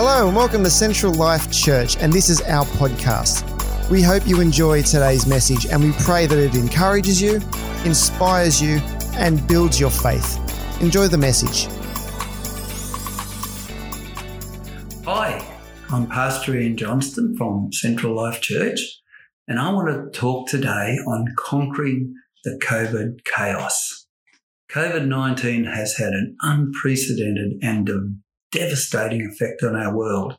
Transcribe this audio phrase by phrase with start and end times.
[0.00, 3.42] Hello, and welcome to Central Life Church, and this is our podcast.
[3.90, 7.40] We hope you enjoy today's message, and we pray that it encourages you,
[7.84, 8.78] inspires you,
[9.14, 10.38] and builds your faith.
[10.80, 11.66] Enjoy the message.
[15.04, 15.44] Hi,
[15.90, 18.78] I'm Pastor Ian Johnston from Central Life Church,
[19.48, 24.06] and I want to talk today on conquering the COVID chaos.
[24.70, 27.84] COVID 19 has had an unprecedented and
[28.52, 30.36] devastating effect on our world.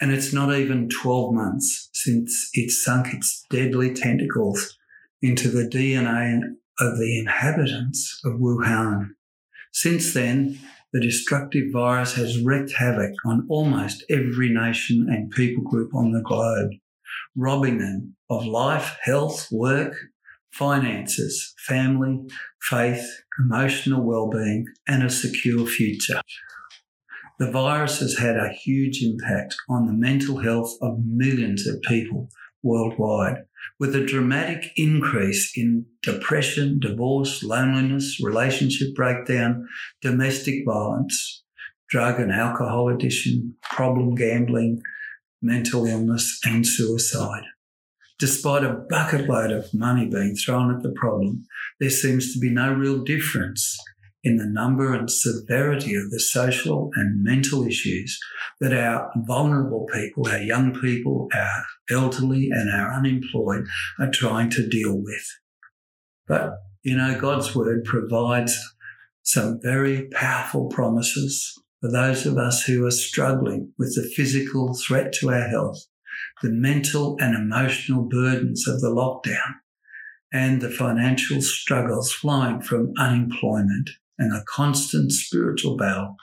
[0.00, 4.78] And it's not even 12 months since it sunk its deadly tentacles
[5.20, 6.40] into the DNA
[6.78, 9.10] of the inhabitants of Wuhan.
[9.72, 10.58] Since then,
[10.92, 16.22] the destructive virus has wreaked havoc on almost every nation and people group on the
[16.22, 16.70] globe,
[17.36, 19.94] robbing them of life, health, work,
[20.52, 22.18] finances, family,
[22.62, 23.06] faith,
[23.38, 26.20] emotional well-being, and a secure future.
[27.40, 32.28] The virus has had a huge impact on the mental health of millions of people
[32.62, 33.44] worldwide,
[33.78, 39.66] with a dramatic increase in depression, divorce, loneliness, relationship breakdown,
[40.02, 41.42] domestic violence,
[41.88, 44.82] drug and alcohol addiction, problem gambling,
[45.40, 47.44] mental illness, and suicide.
[48.18, 51.46] Despite a bucket load of money being thrown at the problem,
[51.80, 53.78] there seems to be no real difference
[54.22, 58.18] in the number and severity of the social and mental issues
[58.60, 63.64] that our vulnerable people, our young people, our elderly, and our unemployed
[63.98, 65.26] are trying to deal with.
[66.28, 68.58] But, you know, God's word provides
[69.22, 75.14] some very powerful promises for those of us who are struggling with the physical threat
[75.14, 75.86] to our health,
[76.42, 79.54] the mental and emotional burdens of the lockdown,
[80.32, 83.90] and the financial struggles flowing from unemployment
[84.20, 86.14] and a constant spiritual battle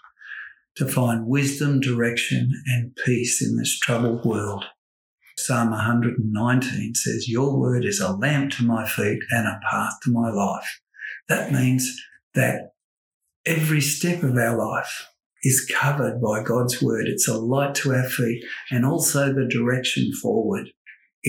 [0.75, 4.63] to find wisdom, direction, and peace in this troubled world.
[5.37, 10.11] Psalm 119 says, Your word is a lamp to my feet and a path to
[10.11, 10.79] my life.
[11.27, 11.99] That means
[12.35, 12.73] that
[13.45, 15.07] every step of our life
[15.43, 17.07] is covered by God's word.
[17.07, 20.69] It's a light to our feet and also the direction forward.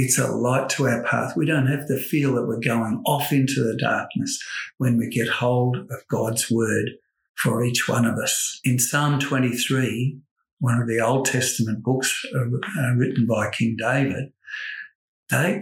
[0.00, 1.36] It's a light to our path.
[1.36, 4.38] We don't have to feel that we're going off into the darkness
[4.76, 6.90] when we get hold of God's word
[7.34, 8.60] for each one of us.
[8.62, 10.16] In Psalm 23,
[10.60, 14.32] one of the Old Testament books uh, uh, written by King David,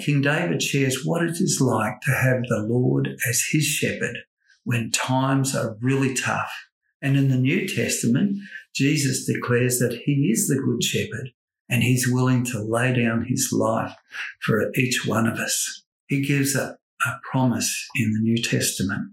[0.04, 4.18] King David shares what it is like to have the Lord as his shepherd
[4.64, 6.52] when times are really tough.
[7.00, 8.36] And in the New Testament,
[8.74, 11.30] Jesus declares that he is the good shepherd
[11.68, 13.94] and he's willing to lay down his life
[14.40, 15.84] for each one of us.
[16.06, 19.12] He gives a, a promise in the New Testament.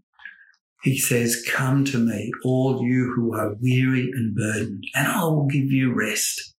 [0.83, 5.47] He says, Come to me, all you who are weary and burdened, and I will
[5.47, 6.53] give you rest.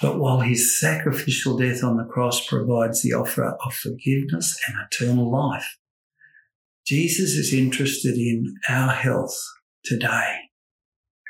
[0.00, 5.30] But while his sacrificial death on the cross provides the offer of forgiveness and eternal
[5.30, 5.76] life,
[6.86, 9.36] Jesus is interested in our health
[9.84, 10.36] today,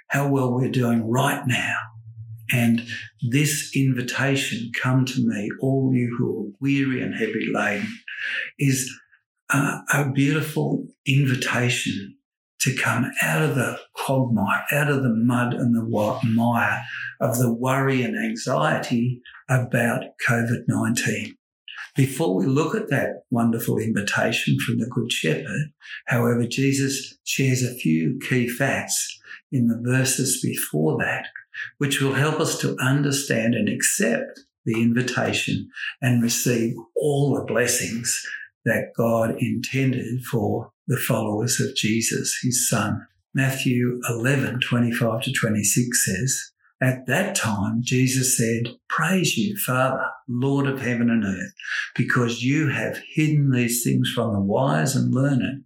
[0.09, 1.75] how well we're doing right now,
[2.53, 2.87] and
[3.21, 7.89] this invitation, come to me, all you who are weary and heavy laden,
[8.59, 8.91] is
[9.51, 12.17] a, beautiful invitation
[12.61, 16.83] to come out of the quagmire, out of the mud and the mire
[17.21, 21.37] of the worry and anxiety about COVID 19.
[21.97, 25.73] Before we look at that wonderful invitation from the Good Shepherd,
[26.07, 29.19] however, Jesus shares a few key facts
[29.51, 31.27] in the verses before that
[31.79, 35.71] which will help us to understand and accept the invitation
[36.03, 38.21] and receive all the blessings
[38.65, 43.07] that God intended for the followers of Jesus, his son.
[43.35, 46.51] Matthew 11, 25 to 26 says,
[46.83, 51.53] At that time, Jesus said, Praise you, Father, Lord of heaven and earth,
[51.95, 55.65] because you have hidden these things from the wise and learned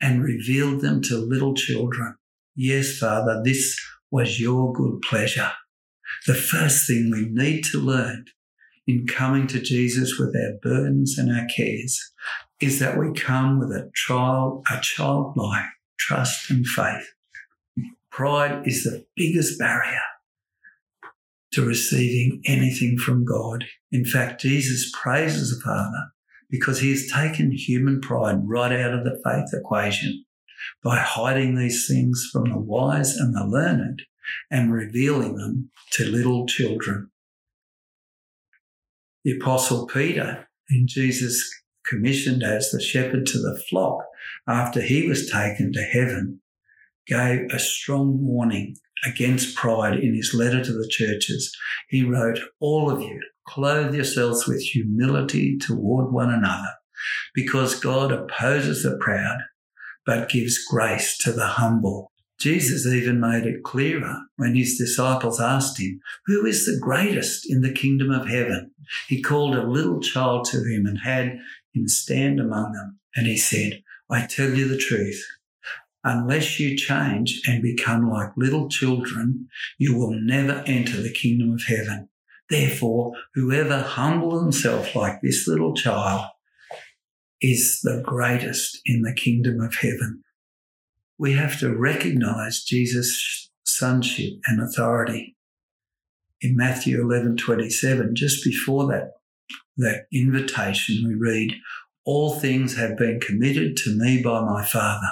[0.00, 2.16] and revealed them to little children.
[2.56, 3.78] Yes, Father, this
[4.10, 5.52] was your good pleasure.
[6.26, 8.24] The first thing we need to learn
[8.86, 12.12] in coming to Jesus with our burdens and our cares
[12.60, 15.64] is that we come with a child, a childlike
[15.98, 17.06] trust and faith.
[18.10, 20.02] Pride is the biggest barrier
[21.52, 23.64] to receiving anything from God.
[23.92, 26.10] In fact, Jesus praises the Father
[26.50, 30.24] because he has taken human pride right out of the faith equation
[30.82, 34.02] by hiding these things from the wise and the learned
[34.50, 37.10] and revealing them to little children.
[39.24, 41.42] The Apostle Peter, whom Jesus
[41.86, 44.04] commissioned as the shepherd to the flock
[44.46, 46.40] after he was taken to heaven,
[47.06, 51.54] gave a strong warning against pride in his letter to the churches,
[51.88, 56.74] he wrote, All of you, clothe yourselves with humility toward one another,
[57.34, 59.38] because God opposes the proud,
[60.10, 62.10] but gives grace to the humble.
[62.40, 67.60] Jesus even made it clearer when his disciples asked him, Who is the greatest in
[67.60, 68.72] the kingdom of heaven?
[69.06, 71.38] He called a little child to him and had
[71.72, 72.98] him stand among them.
[73.14, 75.24] And he said, I tell you the truth.
[76.02, 79.46] Unless you change and become like little children,
[79.78, 82.08] you will never enter the kingdom of heaven.
[82.48, 86.26] Therefore, whoever humble himself like this little child
[87.40, 90.22] is the greatest in the kingdom of heaven
[91.20, 95.36] we have to recognize Jesus' sonship and authority.
[96.40, 99.10] In Matthew 11 27, just before that,
[99.76, 101.52] that invitation, we read,
[102.06, 105.10] All things have been committed to me by my Father.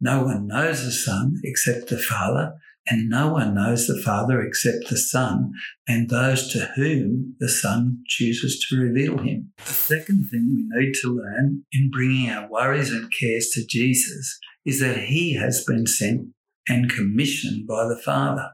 [0.00, 2.52] No one knows the Son except the Father,
[2.88, 5.52] and no one knows the Father except the Son
[5.86, 9.52] and those to whom the Son chooses to reveal him.
[9.58, 14.38] The second thing we need to learn in bringing our worries and cares to Jesus
[14.64, 16.28] is that he has been sent
[16.68, 18.50] and commissioned by the Father.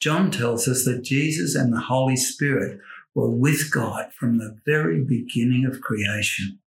[0.00, 2.78] John tells us that Jesus and the Holy Spirit
[3.14, 6.60] were with God from the very beginning of creation.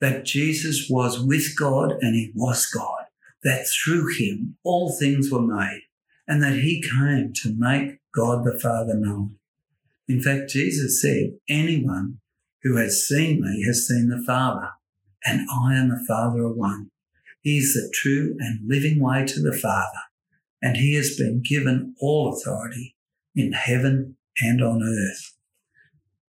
[0.00, 3.04] That Jesus was with God and he was God.
[3.44, 5.87] That through him all things were made
[6.28, 9.36] and that he came to make God the Father known.
[10.06, 12.18] In fact, Jesus said, anyone
[12.62, 14.70] who has seen me has seen the Father
[15.24, 16.90] and I and the Father are one.
[17.40, 20.00] He is the true and living way to the Father,
[20.60, 22.96] and he has been given all authority
[23.34, 25.34] in heaven and on earth.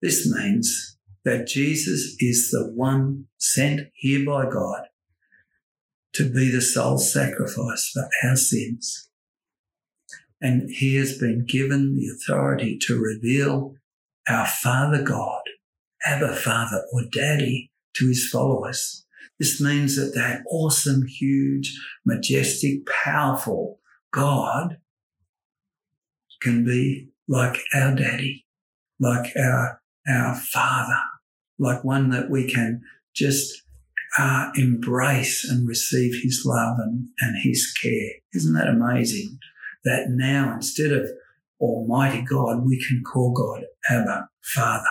[0.00, 4.84] This means that Jesus is the one sent here by God
[6.14, 9.09] to be the sole sacrifice for our sins.
[10.40, 13.74] And he has been given the authority to reveal
[14.28, 15.42] our Father God,
[16.06, 19.04] Abba Father or Daddy to his followers.
[19.38, 23.80] This means that that awesome, huge, majestic, powerful
[24.12, 24.78] God
[26.40, 28.44] can be like our daddy,
[28.98, 31.00] like our, our father,
[31.58, 32.82] like one that we can
[33.14, 33.62] just
[34.18, 38.10] uh, embrace and receive his love and, and his care.
[38.34, 39.38] Isn't that amazing?
[39.84, 41.08] That now instead of
[41.60, 44.84] Almighty God, we can call God Abba, Father.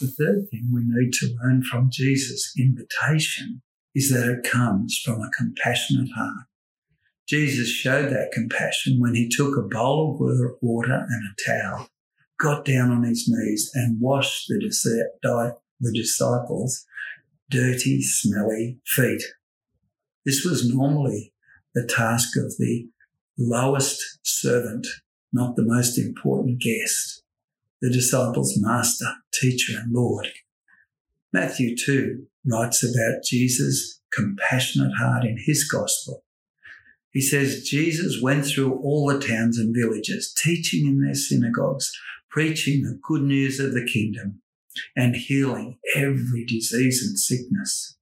[0.00, 3.62] The third thing we need to learn from Jesus' invitation
[3.94, 6.46] is that it comes from a compassionate heart.
[7.28, 11.88] Jesus showed that compassion when he took a bowl of water and a towel,
[12.38, 14.58] got down on his knees and washed the,
[15.92, 16.86] disciples'
[17.50, 19.22] dirty, smelly feet.
[20.24, 21.34] This was normally
[21.74, 22.88] the task of the
[23.38, 24.86] lowest servant,
[25.32, 27.22] not the most important guest
[27.80, 30.26] the disciples' master, teacher, and Lord.
[31.32, 36.24] Matthew 2 writes about Jesus' compassionate heart in his gospel.
[37.12, 41.92] He says Jesus went through all the towns and villages, teaching in their synagogues,
[42.28, 44.42] preaching the good news of the kingdom,
[44.96, 47.96] and healing every disease and sickness.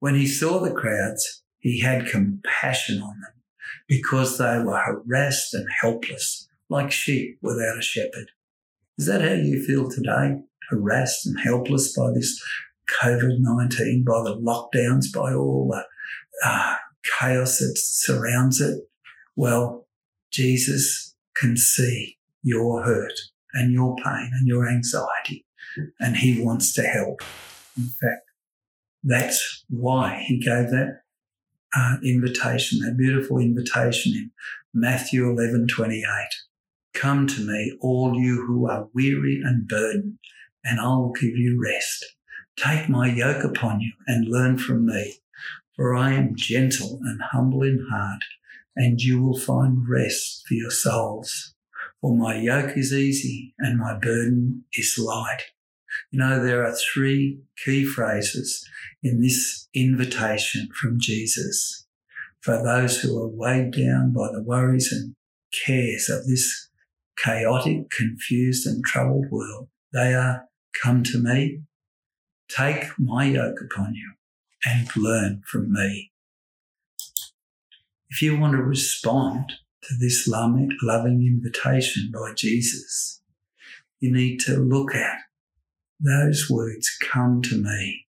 [0.00, 3.39] When he saw the crowds, he had compassion on them
[3.88, 8.30] because they were harassed and helpless, like sheep without a shepherd.
[8.98, 10.42] Is that how you feel today?
[10.68, 12.40] Harassed and helpless by this
[13.02, 15.84] COVID 19, by the lockdowns, by all the
[16.44, 16.76] uh,
[17.18, 18.80] chaos that surrounds it?
[19.36, 19.86] Well,
[20.30, 23.12] Jesus can see your hurt
[23.54, 25.44] and your pain and your anxiety,
[25.98, 27.22] and he wants to help.
[27.76, 28.22] In fact,
[29.02, 31.02] that's why he gave that
[31.76, 34.30] uh, invitation, that beautiful invitation in
[34.74, 36.04] Matthew 11 28.
[36.94, 40.18] Come to me, all you who are weary and burdened,
[40.64, 42.04] and I will give you rest.
[42.56, 45.14] Take my yoke upon you and learn from me,
[45.76, 48.22] for I am gentle and humble in heart,
[48.76, 51.54] and you will find rest for your souls.
[52.00, 55.42] For my yoke is easy and my burden is light.
[56.10, 58.66] You know, there are three key phrases
[59.02, 61.86] in this invitation from Jesus
[62.40, 65.14] for those who are weighed down by the worries and
[65.66, 66.68] cares of this
[67.22, 69.68] chaotic, confused, and troubled world.
[69.92, 70.46] They are,
[70.82, 71.62] Come to me,
[72.48, 74.12] take my yoke upon you,
[74.64, 76.12] and learn from me.
[78.08, 83.20] If you want to respond to this loving invitation by Jesus,
[83.98, 85.18] you need to look at
[86.00, 88.06] those words, Come to me.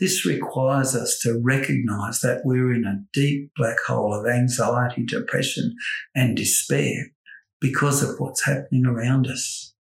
[0.00, 5.76] This requires us to recognize that we're in a deep black hole of anxiety, depression,
[6.14, 7.10] and despair
[7.60, 9.74] because of what's happening around us.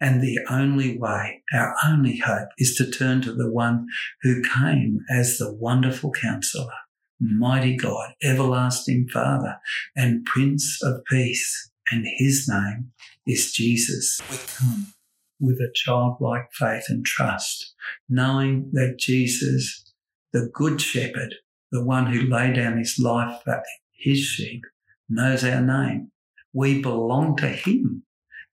[0.00, 3.86] And the only way, our only hope, is to turn to the one
[4.22, 6.72] who came as the wonderful counselor,
[7.18, 9.56] mighty God, everlasting Father,
[9.96, 11.70] and Prince of Peace.
[11.90, 12.92] And his name
[13.26, 14.20] is Jesus.
[14.30, 14.92] We come
[15.40, 17.74] with a childlike faith and trust,
[18.08, 19.92] knowing that Jesus,
[20.32, 21.34] the Good Shepherd,
[21.70, 23.62] the one who laid down his life for
[23.92, 24.62] his sheep,
[25.08, 26.10] knows our name.
[26.52, 28.04] We belong to him,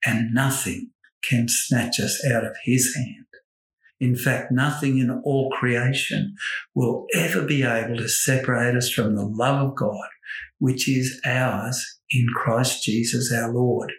[0.05, 0.91] and nothing
[1.23, 3.25] can snatch us out of his hand.
[3.99, 6.35] In fact, nothing in all creation
[6.75, 10.09] will ever be able to separate us from the love of God,
[10.59, 13.93] which is ours in Christ Jesus our Lord.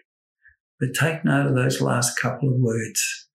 [0.79, 3.27] But take note of those last couple of words.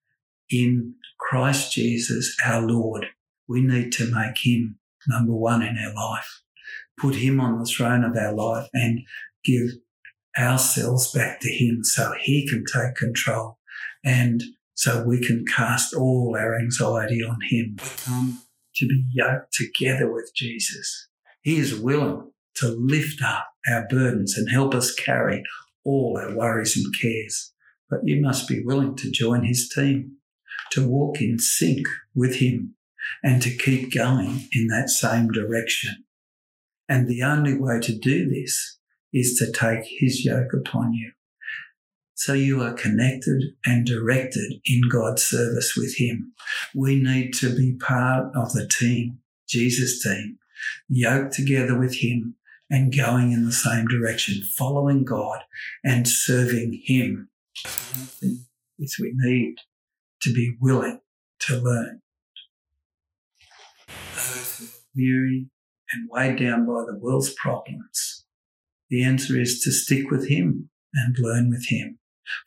[0.51, 3.07] In Christ Jesus our Lord,
[3.49, 6.43] we need to make him number one in our life.
[6.99, 9.01] Put him on the throne of our life and
[9.45, 9.71] give
[10.39, 13.59] ourselves back to him so he can take control
[14.05, 14.43] and
[14.75, 17.77] so we can cast all our anxiety on him.
[17.79, 18.43] We come
[18.77, 21.09] to be yoked together with Jesus.
[21.43, 25.43] He is willing to lift up our burdens and help us carry
[25.85, 27.53] all our worries and cares.
[27.89, 30.17] But you must be willing to join his team,
[30.73, 32.75] to walk in sync with him,
[33.23, 36.05] and to keep going in that same direction.
[36.89, 38.79] And the only way to do this
[39.13, 41.13] is to take his yoke upon you.
[42.15, 46.35] So you are connected and directed in God's service with him.
[46.75, 50.39] We need to be part of the team, Jesus team,
[50.89, 52.37] yoked together with him
[52.71, 55.41] and going in the same direction, following God
[55.85, 57.29] and serving him.
[58.79, 59.57] Is we need
[60.23, 61.01] to be willing
[61.41, 62.01] to learn.
[63.89, 65.51] Those who are weary
[65.93, 68.25] and weighed down by the world's problems
[68.91, 71.99] the answer is to stick with him and learn with him.